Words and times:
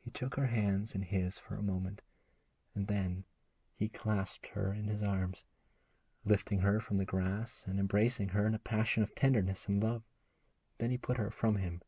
He 0.00 0.10
took 0.10 0.34
her 0.34 0.48
hands 0.48 0.96
in 0.96 1.02
his 1.02 1.38
for 1.38 1.54
a 1.54 1.62
moment, 1.62 2.02
and 2.74 2.88
then 2.88 3.24
he 3.76 3.88
clasped 3.88 4.48
her 4.48 4.72
in 4.72 4.88
his 4.88 5.00
arms, 5.00 5.46
lifting 6.24 6.58
her 6.62 6.80
from 6.80 6.96
the 6.96 7.04
grass 7.04 7.64
and 7.64 7.78
embracing 7.78 8.30
her 8.30 8.48
in 8.48 8.54
a 8.54 8.58
passion 8.58 9.04
of 9.04 9.14
tenderness 9.14 9.68
and 9.68 9.80
love. 9.80 10.02
Then 10.78 10.90
he 10.90 10.98
put 10.98 11.18
her 11.18 11.30
from 11.30 11.54
him. 11.58 11.82